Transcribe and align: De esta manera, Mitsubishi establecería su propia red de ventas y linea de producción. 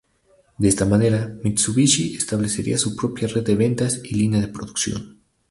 De 0.57 0.67
esta 0.67 0.83
manera, 0.87 1.37
Mitsubishi 1.43 2.15
establecería 2.15 2.79
su 2.79 2.95
propia 2.95 3.27
red 3.27 3.43
de 3.43 3.53
ventas 3.55 4.01
y 4.03 4.15
linea 4.15 4.41
de 4.41 4.47
producción. 4.47 5.21